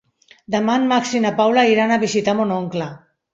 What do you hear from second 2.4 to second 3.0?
mon oncle.